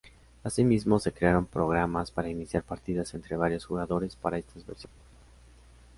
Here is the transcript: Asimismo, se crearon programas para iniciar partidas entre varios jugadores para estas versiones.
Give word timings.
Asimismo, 0.43 0.97
se 0.97 1.11
crearon 1.13 1.45
programas 1.45 2.09
para 2.09 2.27
iniciar 2.27 2.63
partidas 2.63 3.13
entre 3.13 3.37
varios 3.37 3.65
jugadores 3.65 4.15
para 4.15 4.39
estas 4.39 4.65
versiones. 4.65 4.97